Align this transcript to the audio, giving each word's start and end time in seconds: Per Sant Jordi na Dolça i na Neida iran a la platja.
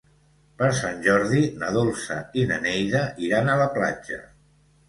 Per 0.61 0.69
Sant 0.77 1.03
Jordi 1.07 1.43
na 1.63 1.69
Dolça 1.77 2.19
i 2.41 2.47
na 2.53 2.59
Neida 2.67 3.03
iran 3.29 3.53
a 3.53 3.59
la 3.63 3.73
platja. 3.77 4.23